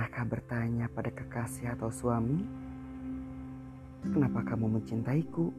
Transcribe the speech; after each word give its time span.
Pernahkah 0.00 0.32
bertanya 0.32 0.88
pada 0.88 1.12
kekasih 1.12 1.76
atau 1.76 1.92
suami, 1.92 2.40
"Kenapa 4.00 4.40
kamu 4.48 4.80
mencintaiku?" 4.80 5.52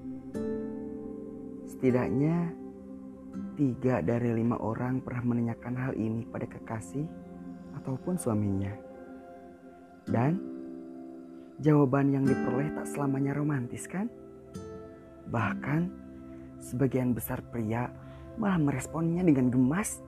Setidaknya 1.70 2.50
tiga 3.54 4.02
dari 4.02 4.34
lima 4.34 4.58
orang 4.58 4.98
pernah 5.06 5.30
menanyakan 5.30 5.76
hal 5.78 5.94
ini 5.94 6.26
pada 6.26 6.50
kekasih 6.50 7.06
ataupun 7.78 8.18
suaminya, 8.18 8.74
dan 10.10 10.42
jawaban 11.62 12.10
yang 12.10 12.26
diperoleh 12.26 12.74
tak 12.74 12.90
selamanya 12.90 13.38
romantis, 13.38 13.86
kan? 13.86 14.10
Bahkan 15.30 15.82
sebagian 16.58 17.14
besar 17.14 17.46
pria 17.46 17.94
malah 18.42 18.58
meresponnya 18.58 19.22
dengan 19.22 19.54
gemas. 19.54 20.02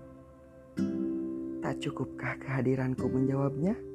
Tak 1.61 1.85
cukupkah 1.85 2.41
kehadiranku 2.41 3.05
menjawabnya? 3.05 3.92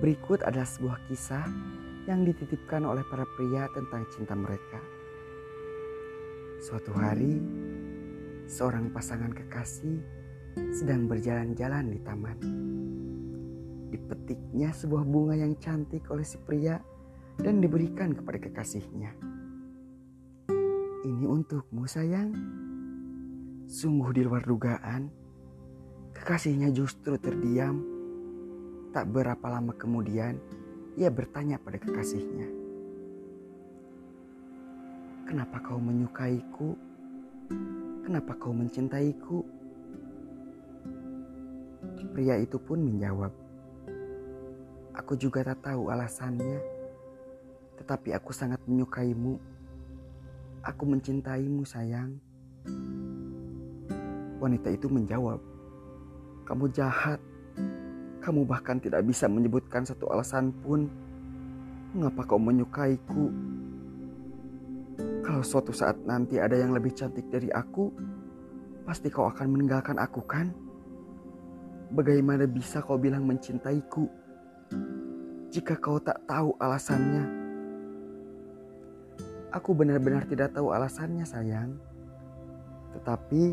Berikut 0.00 0.40
adalah 0.46 0.64
sebuah 0.64 1.04
kisah 1.10 1.44
yang 2.08 2.24
dititipkan 2.24 2.82
oleh 2.88 3.04
para 3.06 3.28
pria 3.36 3.68
tentang 3.76 4.08
cinta 4.08 4.32
mereka. 4.32 4.80
Suatu 6.62 6.94
hari, 6.94 7.42
seorang 8.48 8.88
pasangan 8.94 9.34
kekasih 9.34 9.98
sedang 10.72 11.10
berjalan-jalan 11.10 11.92
di 11.92 11.98
taman. 12.00 12.38
Dipetiknya 13.92 14.72
sebuah 14.72 15.04
bunga 15.04 15.36
yang 15.36 15.58
cantik 15.60 16.08
oleh 16.08 16.24
si 16.24 16.40
pria 16.40 16.80
dan 17.36 17.60
diberikan 17.60 18.16
kepada 18.16 18.40
kekasihnya. 18.40 19.12
Ini 21.02 21.24
untukmu 21.26 21.84
sayang. 21.84 22.30
Sungguh 23.68 24.14
di 24.14 24.22
luar 24.22 24.46
dugaan, 24.46 25.10
kekasihnya 26.14 26.70
justru 26.70 27.18
terdiam. 27.18 27.91
Tak 28.92 29.08
berapa 29.08 29.46
lama 29.48 29.72
kemudian, 29.72 30.36
ia 31.00 31.08
bertanya 31.08 31.56
pada 31.56 31.80
kekasihnya. 31.80 32.44
Kenapa 35.24 35.64
kau 35.64 35.80
menyukaiku? 35.80 36.76
Kenapa 38.04 38.36
kau 38.36 38.52
mencintaiku? 38.52 39.40
Pria 42.12 42.36
itu 42.36 42.60
pun 42.60 42.76
menjawab, 42.84 43.32
Aku 44.92 45.16
juga 45.16 45.40
tak 45.40 45.64
tahu 45.64 45.88
alasannya, 45.88 46.60
tetapi 47.80 48.12
aku 48.12 48.28
sangat 48.28 48.60
menyukaimu. 48.68 49.40
Aku 50.60 50.84
mencintaimu, 50.84 51.64
sayang. 51.64 52.20
Wanita 54.36 54.68
itu 54.68 54.92
menjawab, 54.92 55.40
"Kamu 56.44 56.68
jahat. 56.76 57.31
Kamu 58.22 58.46
bahkan 58.46 58.78
tidak 58.78 59.02
bisa 59.02 59.26
menyebutkan 59.26 59.82
satu 59.82 60.06
alasan 60.14 60.54
pun. 60.62 60.86
Mengapa 61.92 62.22
kau 62.24 62.38
menyukaiku?" 62.38 63.28
Kalau 65.22 65.42
suatu 65.42 65.74
saat 65.74 65.98
nanti 66.06 66.38
ada 66.38 66.54
yang 66.58 66.74
lebih 66.74 66.94
cantik 66.94 67.26
dari 67.30 67.50
aku, 67.50 67.90
pasti 68.82 69.10
kau 69.10 69.26
akan 69.30 69.54
meninggalkan 69.54 69.98
aku 69.98 70.22
kan? 70.26 70.50
Bagaimana 71.92 72.48
bisa 72.48 72.82
kau 72.82 72.98
bilang 72.98 73.28
mencintaiku 73.28 74.08
jika 75.52 75.76
kau 75.78 76.00
tak 76.00 76.24
tahu 76.24 76.56
alasannya? 76.58 77.24
Aku 79.52 79.76
benar-benar 79.76 80.24
tidak 80.24 80.56
tahu 80.56 80.72
alasannya, 80.72 81.28
sayang. 81.28 81.76
Tetapi, 82.96 83.52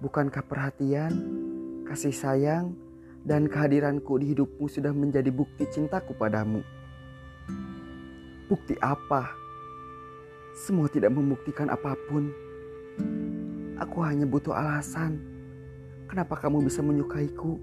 bukankah 0.00 0.40
perhatian, 0.48 1.12
kasih 1.84 2.16
sayang, 2.16 2.72
dan 3.22 3.46
kehadiranku 3.46 4.18
di 4.18 4.34
hidupmu 4.34 4.66
sudah 4.66 4.90
menjadi 4.90 5.30
bukti 5.30 5.66
cintaku 5.70 6.14
padamu? 6.18 6.62
Bukti 8.50 8.74
apa? 8.82 9.30
Semua 10.52 10.90
tidak 10.90 11.14
membuktikan 11.14 11.70
apa 11.72 11.96
pun. 12.10 12.28
Aku 13.80 14.04
hanya 14.04 14.28
butuh 14.28 14.52
alasan. 14.52 15.22
Kenapa 16.10 16.36
kamu 16.36 16.68
bisa 16.68 16.84
menyukaiku? 16.84 17.56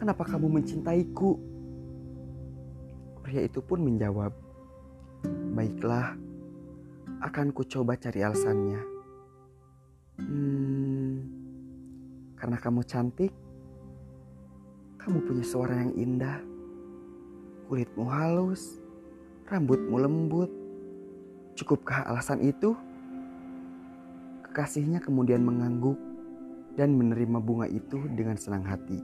Kenapa 0.00 0.26
kamu 0.26 0.58
mencintaiku? 0.58 1.38
Pria 3.22 3.46
itu 3.46 3.62
pun 3.62 3.80
menjawab, 3.80 4.34
"Baiklah, 5.54 6.18
akan 7.22 7.54
ku 7.54 7.62
coba 7.64 7.94
cari 7.96 8.20
alasannya." 8.20 8.82
Hmm, 10.18 11.14
karena 12.34 12.58
kamu 12.58 12.82
cantik, 12.84 13.32
kamu 15.04 15.20
punya 15.28 15.44
suara 15.44 15.76
yang 15.76 15.92
indah, 16.00 16.40
kulitmu 17.68 18.08
halus, 18.08 18.80
rambutmu 19.46 20.00
lembut, 20.00 20.48
Cukupkah 21.54 22.02
alasan 22.10 22.42
itu? 22.42 22.74
Kekasihnya 24.42 24.98
kemudian 24.98 25.38
mengangguk 25.46 25.94
dan 26.74 26.98
menerima 26.98 27.38
bunga 27.38 27.70
itu 27.70 28.10
dengan 28.10 28.34
senang 28.34 28.66
hati. 28.66 28.98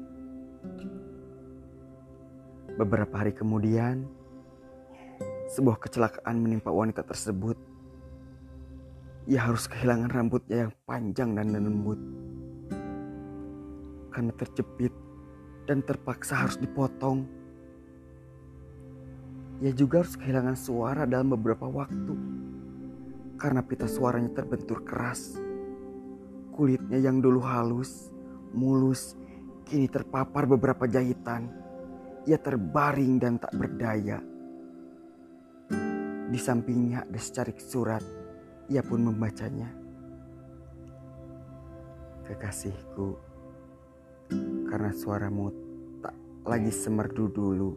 Beberapa 2.75 3.23
hari 3.23 3.31
kemudian, 3.31 4.03
sebuah 5.55 5.79
kecelakaan 5.79 6.43
menimpa 6.43 6.75
wanita 6.75 7.07
tersebut. 7.07 7.55
Ia 9.31 9.47
harus 9.47 9.71
kehilangan 9.71 10.11
rambutnya 10.11 10.67
yang 10.67 10.73
panjang 10.83 11.39
dan 11.39 11.55
lembut. 11.55 12.03
Karena 14.11 14.35
terjepit 14.35 14.91
dan 15.71 15.87
terpaksa 15.87 16.35
harus 16.35 16.59
dipotong. 16.59 17.23
Ia 19.63 19.71
juga 19.71 20.03
harus 20.03 20.19
kehilangan 20.19 20.59
suara 20.59 21.07
dalam 21.07 21.31
beberapa 21.31 21.71
waktu 21.71 22.41
karena 23.39 23.63
pita 23.63 23.87
suaranya 23.87 24.35
terbentur 24.35 24.83
keras. 24.83 25.39
Kulitnya 26.51 26.99
yang 26.99 27.23
dulu 27.23 27.39
halus, 27.47 28.11
mulus, 28.51 29.15
kini 29.63 29.87
terpapar 29.87 30.51
beberapa 30.51 30.91
jahitan. 30.91 31.47
Ia 32.27 32.37
terbaring 32.43 33.23
dan 33.23 33.39
tak 33.39 33.55
berdaya. 33.55 34.19
Di 36.31 36.39
sampingnya 36.43 37.07
ada 37.07 37.21
secarik 37.23 37.63
surat. 37.63 38.03
Ia 38.67 38.83
pun 38.83 39.07
membacanya. 39.07 39.71
Kekasihku, 42.27 43.30
karena 44.71 44.95
suaramu 44.95 45.51
tak 45.99 46.15
lagi 46.47 46.71
semerdu 46.71 47.27
dulu, 47.27 47.75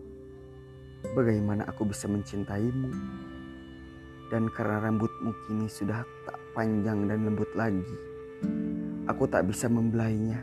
bagaimana 1.18 1.66
aku 1.66 1.90
bisa 1.90 2.06
mencintaimu? 2.06 2.94
Dan 4.30 4.46
karena 4.54 4.86
rambutmu 4.86 5.34
kini 5.50 5.66
sudah 5.66 6.06
tak 6.30 6.38
panjang 6.54 7.10
dan 7.10 7.26
lembut 7.26 7.50
lagi, 7.58 7.98
aku 9.10 9.26
tak 9.26 9.50
bisa 9.50 9.66
membelainya. 9.66 10.38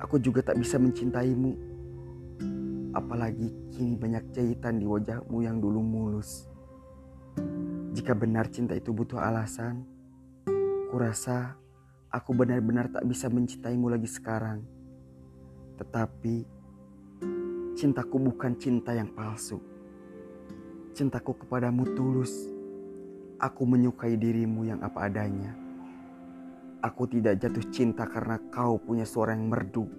Aku 0.00 0.16
juga 0.16 0.40
tak 0.40 0.56
bisa 0.56 0.80
mencintaimu. 0.80 1.76
Apalagi 2.96 3.52
kini 3.68 4.00
banyak 4.00 4.32
jahitan 4.32 4.80
di 4.80 4.88
wajahmu 4.88 5.44
yang 5.44 5.60
dulu 5.60 5.84
mulus. 5.84 6.48
Jika 7.94 8.16
benar 8.16 8.50
cinta 8.50 8.74
itu 8.74 8.90
butuh 8.90 9.22
alasan, 9.22 9.86
kurasa 10.90 11.54
aku 12.10 12.34
benar-benar 12.34 12.90
tak 12.90 13.06
bisa 13.06 13.30
mencintaimu 13.30 13.86
lagi 13.86 14.10
sekarang. 14.10 14.83
Tetapi 15.76 16.34
cintaku 17.74 18.16
bukan 18.18 18.54
cinta 18.58 18.94
yang 18.94 19.10
palsu. 19.10 19.58
Cintaku 20.94 21.34
kepadamu 21.42 21.82
tulus 21.98 22.54
Aku 23.44 23.66
menyukai 23.66 24.14
dirimu 24.14 24.62
yang 24.64 24.78
apa 24.80 25.10
adanya. 25.10 25.52
Aku 26.80 27.04
tidak 27.10 27.42
jatuh 27.42 27.66
cinta 27.68 28.06
karena 28.06 28.38
kau 28.48 28.78
punya 28.78 29.02
suara 29.02 29.34
yang 29.34 29.50
merdu, 29.50 29.90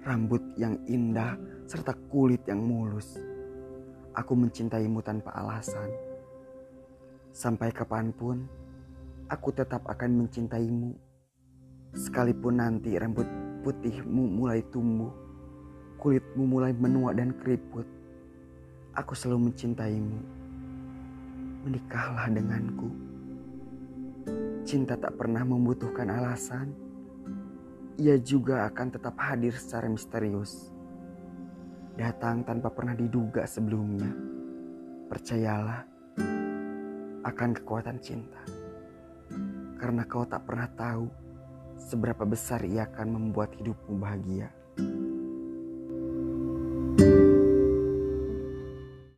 rambut 0.00 0.40
yang 0.56 0.80
indah, 0.88 1.36
serta 1.68 1.92
kulit 2.08 2.40
yang 2.48 2.64
mulus. 2.64 3.20
Aku 4.16 4.32
mencintaimu 4.32 5.04
tanpa 5.04 5.36
alasan. 5.36 5.86
Sampai 7.36 7.68
kapan 7.68 8.10
pun, 8.16 8.48
aku 9.28 9.52
tetap 9.52 9.84
akan 9.84 10.24
mencintaimu. 10.24 10.96
Sekalipun 11.92 12.64
nanti 12.64 12.96
rambut 12.96 13.28
putihmu 13.64 14.44
mulai 14.44 14.60
tumbuh, 14.68 15.10
kulitmu 15.96 16.44
mulai 16.44 16.76
menua 16.76 17.16
dan 17.16 17.32
keriput, 17.40 17.88
aku 18.92 19.16
selalu 19.16 19.48
mencintaimu 19.48 20.44
menikahlah 21.64 22.28
denganku. 22.28 22.92
Cinta 24.68 25.00
tak 25.00 25.16
pernah 25.16 25.40
membutuhkan 25.48 26.12
alasan. 26.12 26.68
Ia 27.96 28.20
juga 28.20 28.68
akan 28.68 28.86
tetap 28.92 29.16
hadir 29.16 29.56
secara 29.56 29.88
misterius. 29.88 30.68
Datang 31.96 32.44
tanpa 32.44 32.68
pernah 32.68 32.92
diduga 32.92 33.48
sebelumnya. 33.48 34.12
Percayalah 35.08 35.80
akan 37.24 37.50
kekuatan 37.56 37.96
cinta. 38.02 38.42
Karena 39.80 40.04
kau 40.04 40.26
tak 40.28 40.44
pernah 40.44 40.68
tahu 40.74 41.23
seberapa 41.84 42.24
besar 42.24 42.64
ia 42.64 42.88
akan 42.88 43.08
membuat 43.12 43.52
hidupmu 43.60 44.00
bahagia. 44.00 44.48